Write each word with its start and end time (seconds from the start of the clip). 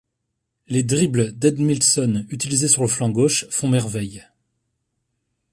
Les 0.67 0.81
dribbles 0.81 1.37
d’Edmilson 1.37 2.25
utilisé 2.29 2.67
sur 2.67 2.81
le 2.81 2.87
flanc 2.87 3.11
gauche 3.11 3.45
font 3.51 3.67
merveille. 3.67 4.25